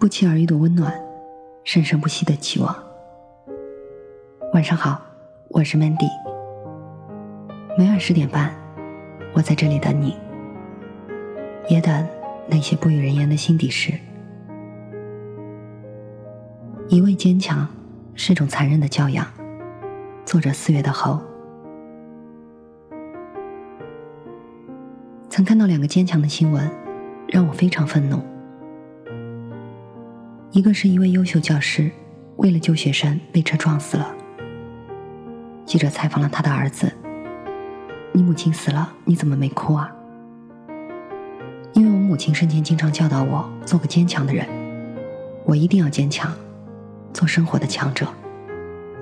[0.00, 0.94] 不期而遇的温暖，
[1.64, 2.72] 生生不息的期望。
[4.54, 5.02] 晚上好，
[5.48, 6.08] 我是 Mandy。
[7.76, 8.54] 每晚十点半，
[9.32, 10.16] 我在这里等你，
[11.68, 12.06] 也等
[12.46, 13.92] 那些不与人言的心底事。
[16.86, 17.66] 一味坚强
[18.14, 19.26] 是种残忍的教养。
[20.24, 21.20] 作者四月的后，
[25.28, 26.70] 曾看到两个坚强的新闻，
[27.26, 28.22] 让我非常愤怒。
[30.58, 31.88] 一个是一位优秀教师，
[32.38, 34.12] 为了救学生被车撞死了。
[35.64, 36.92] 记者采访了他的儿子
[38.10, 39.88] ：“你母亲死了，你怎么没哭啊？”
[41.74, 44.48] 因为我母亲生前经常教导我做个坚强的人，
[45.44, 46.34] 我一定要坚强，
[47.12, 48.08] 做生活的强者，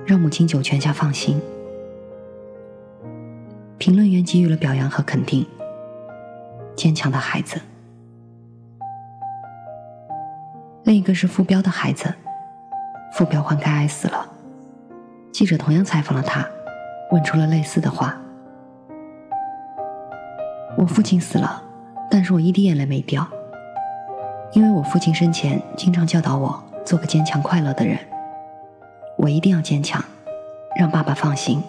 [0.05, 1.41] 让母亲九泉下放心。
[3.79, 5.43] 评论员给予了表扬和肯定。
[6.75, 7.59] 坚强的孩子。
[10.87, 12.13] 另一个是傅彪的孩子，
[13.11, 14.25] 傅彪患肝癌死了。
[15.33, 16.47] 记者同样采访了他，
[17.11, 18.17] 问出了类似的话
[20.79, 21.61] ：“我父亲死了，
[22.09, 23.27] 但是我一滴眼泪没掉，
[24.53, 27.99] 因为我父亲生前经常教导我做个坚强快乐的人。
[29.17, 30.01] 我一定要坚强，
[30.79, 31.61] 让爸爸放心。”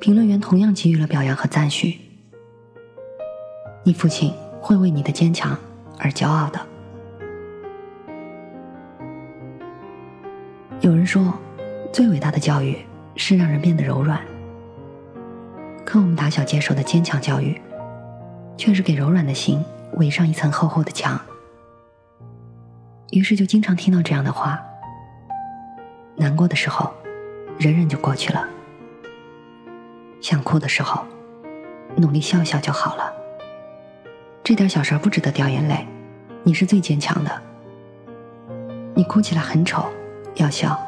[0.00, 2.00] 评论员同样给予了表扬和赞许
[3.86, 5.56] ：“你父亲会为你的坚强。”
[5.98, 6.60] 而骄傲的。
[10.80, 11.32] 有人说，
[11.92, 12.78] 最伟大的教育
[13.16, 14.20] 是让人变得柔软。
[15.84, 17.60] 可我们打小接受的坚强教育，
[18.56, 21.18] 却是给柔软的心围上一层厚厚的墙。
[23.10, 24.60] 于是就经常听到这样的话：
[26.16, 26.92] 难过的时候，
[27.58, 28.42] 忍忍就过去了；
[30.20, 31.04] 想哭的时候，
[31.96, 33.12] 努力笑笑就好了。
[34.46, 35.84] 这点小事不值得掉眼泪，
[36.44, 37.42] 你是最坚强的。
[38.94, 39.84] 你哭起来很丑，
[40.36, 40.80] 要笑。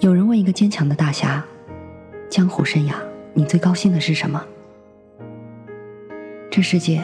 [0.00, 1.42] 有人问一个坚强的大侠
[2.28, 2.92] ：“江湖生涯，
[3.32, 4.44] 你最高兴的是什么？”
[6.52, 7.02] 这世界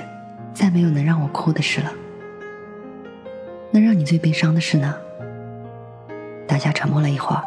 [0.53, 1.91] 再没有能让我哭的事了。
[3.71, 4.95] 那让你最悲伤的事呢？
[6.47, 7.43] 大家沉默了一会儿，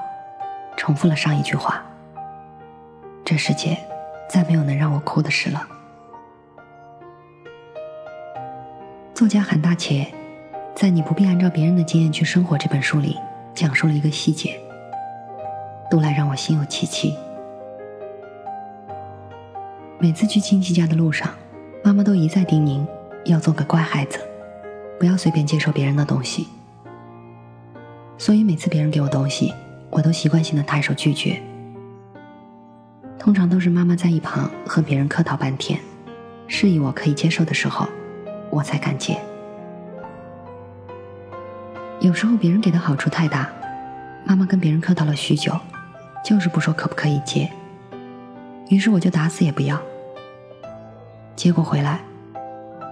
[0.75, 1.85] 重复了上一句话
[3.23, 3.77] ：“这世界。”
[4.31, 5.68] 再没有能让我哭的事了。
[9.14, 10.08] 作家韩大茄
[10.74, 13.18] 在《你不必按照别人的经验去生活》这本书里，
[13.53, 14.58] 讲述了一个细节，
[15.90, 17.14] 读来让我心有戚戚。
[20.00, 21.30] 每次去亲戚家的路上，
[21.84, 22.88] 妈妈都一再叮咛
[23.25, 24.18] 要做个乖孩子，
[24.98, 26.48] 不要随便接受别人的东西。
[28.18, 29.53] 所以每次别人给我东西，
[29.90, 31.38] 我都习惯性的抬手拒绝。
[33.21, 35.79] 通常都是妈妈在一旁和别人客套半天，
[36.47, 37.87] 示意我可以接受的时候，
[38.49, 39.15] 我才敢接。
[41.99, 43.47] 有时候别人给的好处太大，
[44.25, 45.55] 妈妈跟别人客套了许久，
[46.25, 47.47] 就是不说可不可以接。
[48.69, 49.79] 于是我就打死也不要。
[51.35, 51.99] 结果回来，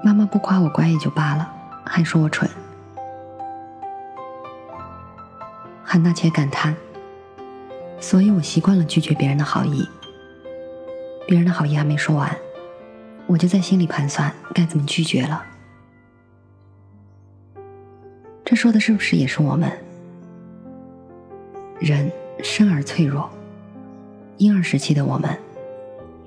[0.03, 1.51] 妈妈不夸我乖也就罢了，
[1.83, 2.47] 还说我蠢。
[5.83, 6.75] 韩大姐感叹
[7.99, 9.89] ：“所以我习惯了拒绝别人的好意。”
[11.29, 12.35] 别人的好意还没说完，
[13.27, 15.45] 我就在心里盘算该怎么拒绝了。
[18.43, 19.71] 这说的是不是也是我们？
[21.79, 23.29] 人生而脆弱，
[24.37, 25.37] 婴儿时期的我们，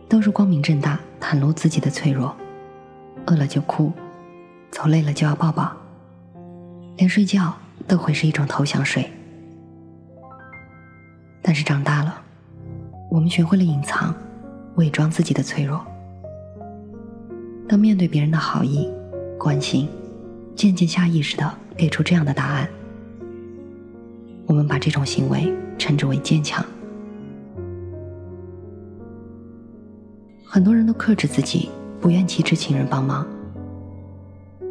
[0.09, 2.33] 都是光明正大袒露自己的脆弱，
[3.27, 3.93] 饿了就哭，
[4.71, 5.73] 走累了就要抱抱，
[6.97, 7.53] 连睡觉
[7.89, 9.11] 都会是一种投降睡。
[11.43, 12.23] 但是长大了，
[13.11, 14.15] 我们学会了隐藏。
[14.77, 15.85] 伪装自己的脆弱，
[17.69, 18.89] 当面对别人的好意、
[19.39, 19.89] 关心，
[20.57, 22.69] 渐渐下意识的给出这样的答案，
[24.47, 26.65] 我们把这种行为称之为坚强。
[30.45, 33.27] 很多人都克制自己，不愿启齿请人帮忙，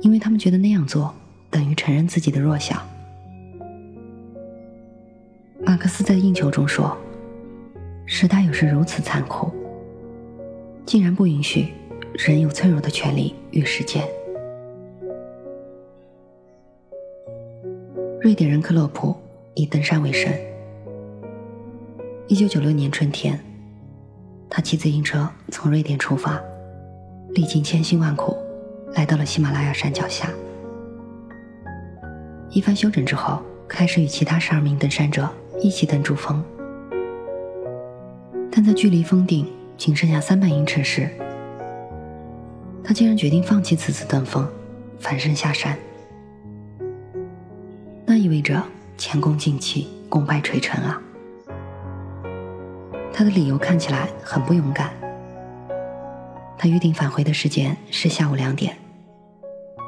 [0.02, 1.14] 因为他们觉得那样做
[1.50, 2.82] 等于承认自己的弱小。
[5.64, 6.98] 马克思在《应求》中说
[8.06, 9.52] ：“时代有时如此残酷。”
[10.92, 11.68] 竟然不允许
[12.16, 14.04] 人有脆弱的权利与时间。
[18.20, 19.16] 瑞典人克洛普
[19.54, 20.30] 以登山为生。
[22.28, 23.40] 一九九六年春天，
[24.50, 26.38] 他骑自行车从瑞典出发，
[27.30, 28.36] 历经千辛万苦，
[28.94, 30.30] 来到了喜马拉雅山脚下。
[32.50, 35.30] 一番休整之后，开始与其他十二名登山者
[35.62, 36.44] 一起登珠峰，
[38.52, 39.48] 但在距离峰顶。
[39.82, 41.10] 仅剩下三百英尺时，
[42.84, 44.48] 他竟然决定放弃此次登峰，
[45.00, 45.76] 返身下山。
[48.06, 48.64] 那意味着
[48.96, 51.02] 前功尽弃，功败垂成啊！
[53.12, 54.92] 他的理由看起来很不勇敢。
[56.60, 58.78] 他预定返回的时间是下午两点，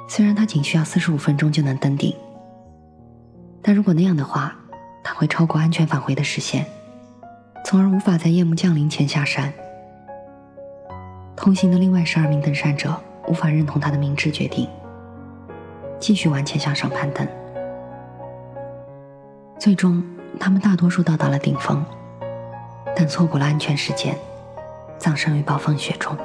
[0.10, 2.16] 虽然他仅需要四十五分钟就能登顶，
[3.62, 4.56] 但如果那样的话，
[5.04, 6.66] 他会超过安全返回的时限，
[7.64, 9.54] 从而无法在夜幕降临前下山。
[11.44, 12.98] 同行的另外十二名登山者
[13.28, 14.66] 无法认同他的明智决定，
[16.00, 17.28] 继续往前向上攀登。
[19.60, 20.02] 最终，
[20.40, 21.84] 他们大多数到达了顶峰，
[22.96, 24.18] 但错过了安全时间，
[24.98, 26.16] 葬身于暴风雪中。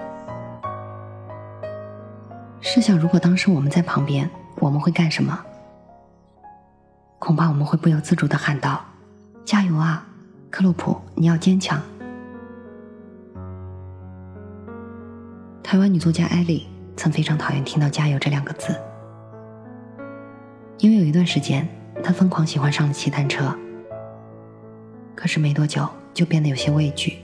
[2.60, 4.30] 试想，如果当时我们在旁边，
[4.60, 5.36] 我们会干什么？
[7.18, 8.84] 恐怕我们会不由自主的喊道
[9.44, 10.06] ：“加油啊，
[10.48, 11.82] 克洛普，你要坚强！”
[15.70, 16.66] 台湾女作家艾莉
[16.96, 18.74] 曾非常讨厌听到“加油”这两个字，
[20.78, 21.68] 因为有一段时间。
[22.02, 23.54] 她疯狂喜欢上了骑单车，
[25.14, 27.18] 可是没多久就变得有些畏惧。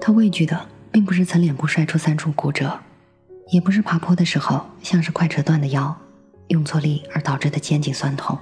[0.00, 0.56] 他畏惧的
[0.92, 2.78] 并不是曾脸部摔出三处骨折，
[3.48, 5.92] 也不是爬坡的时候像是快折断的腰，
[6.48, 8.38] 用错力而导致的肩颈酸痛。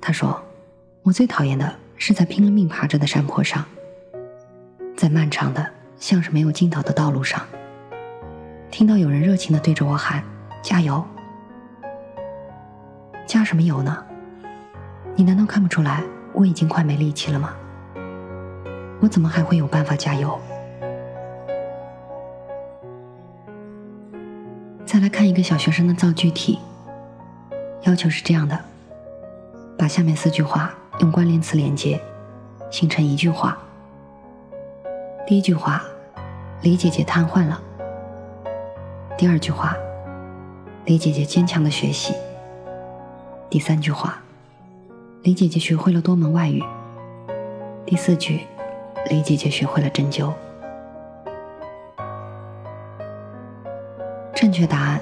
[0.00, 0.42] 他说
[1.04, 3.64] ：“我最讨厌的是在拼了命爬着的山坡上，
[4.96, 5.64] 在漫长的
[5.98, 7.40] 像是没有尽头的道路上，
[8.70, 10.22] 听到有人热情的对着我喊
[10.62, 11.04] ‘加油’。”
[13.26, 14.04] 加什么油呢？
[15.14, 16.02] 你难道看不出来
[16.32, 17.54] 我已经快没力气了吗？
[19.00, 20.38] 我怎么还会有办法加油？
[24.84, 26.58] 再来看一个小学生的造句题，
[27.82, 28.58] 要求是这样的：
[29.76, 32.00] 把下面四句话用关联词连接，
[32.70, 33.58] 形成一句话。
[35.26, 35.82] 第一句话，
[36.62, 37.60] 李姐姐瘫痪了。
[39.18, 39.76] 第二句话，
[40.84, 42.14] 李姐姐坚强的学习。
[43.50, 44.22] 第三句话，
[45.24, 46.62] 李姐姐学会了多门外语。
[47.84, 48.42] 第四句，
[49.10, 50.32] 李姐姐学会了针灸。
[54.32, 55.00] 正确答案，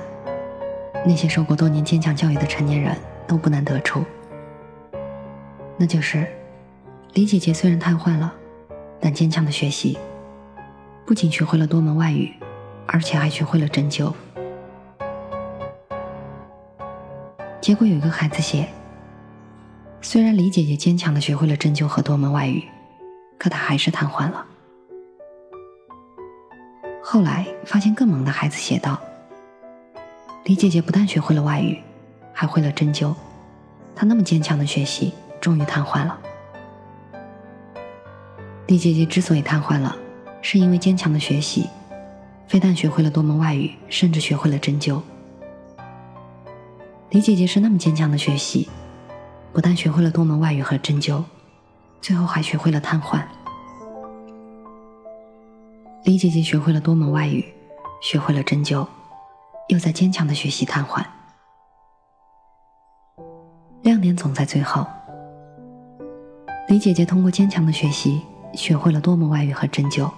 [1.04, 4.02] 那些受过多年坚强教育的成年人都不难得出，
[5.76, 6.26] 那就是
[7.12, 8.32] 李姐姐虽然瘫痪了，
[8.98, 9.98] 但坚强的学习，
[11.06, 12.32] 不仅学会了多门外语，
[12.86, 14.12] 而且还学会了针灸。
[17.60, 18.68] 结果有一个孩子写
[20.00, 22.62] ：“虽然李姐姐坚强的学会了针灸和多门外语，
[23.38, 24.46] 可她还是瘫痪了。”
[27.02, 28.98] 后来发现更猛的孩子写道
[30.44, 31.78] ：“李姐姐不但学会了外语，
[32.32, 33.14] 还会了针灸，
[33.94, 36.18] 她那么坚强的学习，终于瘫痪了。
[38.66, 39.94] 李姐姐之所以瘫痪了，
[40.46, 41.70] 是因为坚强的学习，
[42.46, 45.00] 非但学会了多门外语，甚至学会了针灸。”
[47.08, 48.68] 李姐姐是那么坚强的学习，
[49.54, 51.24] 不但学会了多门外语和针灸，
[52.02, 53.22] 最后还学会了瘫痪。
[56.04, 57.42] 李姐姐学会了多门外语，
[58.02, 58.86] 学会了针灸，
[59.70, 61.02] 又在坚强的学习瘫痪。
[63.80, 64.86] 亮点总在最后。
[66.68, 68.20] 李姐姐通过坚强的学习，
[68.52, 70.10] 学会了多门外语和针灸，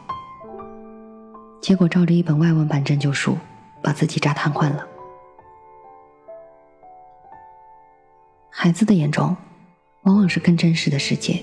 [1.61, 3.37] 结果照着一本外文版针灸书，
[3.83, 4.87] 把自己扎瘫痪了。
[8.49, 9.37] 孩子的眼中，
[10.03, 11.43] 往往是更真实的世界。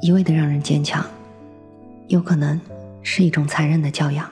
[0.00, 1.04] 一味的让人坚强，
[2.08, 2.60] 有可能
[3.02, 4.30] 是一种残忍的教养。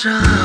[0.00, 0.39] strong.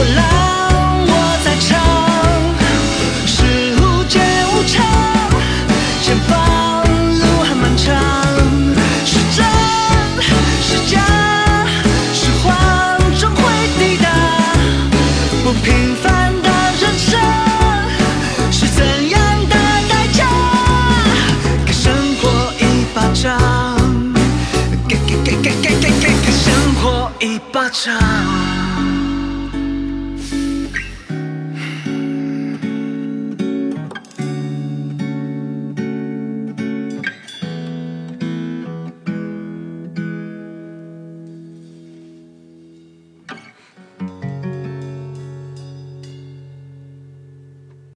[0.00, 0.22] 我浪，
[1.08, 1.12] 我
[1.44, 1.74] 在唱，
[3.26, 4.20] 是无尽
[4.52, 4.86] 无常。
[6.00, 6.30] 前方
[7.18, 7.84] 路还漫长，
[9.04, 9.44] 是真
[10.62, 11.02] 是假，
[12.14, 12.46] 是谎
[13.18, 13.42] 终会
[13.76, 14.08] 抵达。
[15.42, 16.48] 不平凡的
[16.80, 17.18] 人生
[18.52, 19.56] 是怎样的
[19.88, 20.28] 代价？
[21.66, 23.36] 给生活一巴掌，
[24.86, 26.46] 给给给给给给给给生
[26.80, 28.67] 活一巴掌。